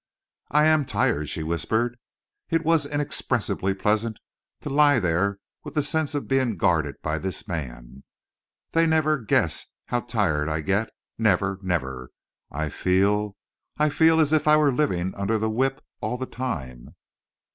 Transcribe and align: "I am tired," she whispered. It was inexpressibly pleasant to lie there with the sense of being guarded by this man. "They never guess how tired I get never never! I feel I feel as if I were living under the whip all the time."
"I 0.49 0.65
am 0.65 0.85
tired," 0.85 1.29
she 1.29 1.43
whispered. 1.43 1.95
It 2.49 2.65
was 2.65 2.87
inexpressibly 2.87 3.75
pleasant 3.75 4.17
to 4.61 4.69
lie 4.71 4.99
there 4.99 5.37
with 5.63 5.75
the 5.75 5.83
sense 5.83 6.15
of 6.15 6.27
being 6.27 6.57
guarded 6.57 6.95
by 7.03 7.19
this 7.19 7.47
man. 7.47 8.03
"They 8.71 8.87
never 8.87 9.19
guess 9.19 9.67
how 9.85 9.99
tired 9.99 10.49
I 10.49 10.61
get 10.61 10.89
never 11.19 11.59
never! 11.61 12.09
I 12.49 12.69
feel 12.69 13.35
I 13.77 13.89
feel 13.89 14.19
as 14.19 14.33
if 14.33 14.47
I 14.47 14.57
were 14.57 14.73
living 14.73 15.13
under 15.13 15.37
the 15.37 15.51
whip 15.51 15.85
all 16.01 16.17
the 16.17 16.25
time." 16.25 16.95